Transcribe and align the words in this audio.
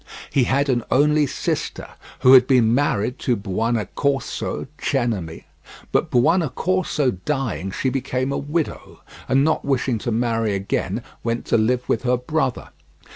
He 0.31 0.45
had 0.45 0.67
an 0.67 0.83
only 0.89 1.27
sister, 1.27 1.87
who 2.21 2.33
had 2.33 2.47
been 2.47 2.73
married 2.73 3.19
to 3.19 3.35
Buonaccorso 3.37 4.65
Cenami, 4.79 5.43
but 5.91 6.09
Buonaccorso 6.09 7.19
dying 7.23 7.69
she 7.69 7.89
became 7.91 8.31
a 8.31 8.37
widow, 8.39 9.01
and 9.29 9.43
not 9.43 9.63
wishing 9.63 9.99
to 9.99 10.11
marry 10.11 10.55
again 10.55 11.03
went 11.23 11.45
to 11.45 11.55
live 11.59 11.87
with 11.87 12.01
her 12.01 12.17
brother. 12.17 12.69